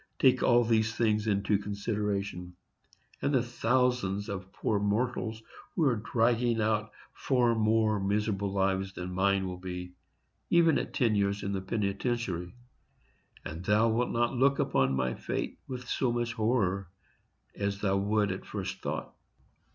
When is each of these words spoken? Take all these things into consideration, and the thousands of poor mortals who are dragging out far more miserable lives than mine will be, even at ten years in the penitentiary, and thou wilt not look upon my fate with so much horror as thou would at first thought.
Take 0.17 0.41
all 0.41 0.63
these 0.63 0.95
things 0.95 1.27
into 1.27 1.59
consideration, 1.59 2.55
and 3.21 3.31
the 3.35 3.43
thousands 3.43 4.29
of 4.29 4.51
poor 4.51 4.79
mortals 4.79 5.43
who 5.75 5.83
are 5.83 5.95
dragging 5.97 6.59
out 6.59 6.91
far 7.13 7.53
more 7.53 7.99
miserable 7.99 8.51
lives 8.51 8.93
than 8.93 9.13
mine 9.13 9.45
will 9.45 9.59
be, 9.59 9.93
even 10.49 10.79
at 10.79 10.95
ten 10.95 11.13
years 11.13 11.43
in 11.43 11.53
the 11.53 11.61
penitentiary, 11.61 12.55
and 13.45 13.63
thou 13.63 13.89
wilt 13.89 14.09
not 14.09 14.33
look 14.33 14.57
upon 14.57 14.95
my 14.95 15.13
fate 15.13 15.59
with 15.67 15.87
so 15.87 16.11
much 16.11 16.33
horror 16.33 16.89
as 17.55 17.81
thou 17.81 17.95
would 17.95 18.31
at 18.31 18.43
first 18.43 18.81
thought. 18.81 19.13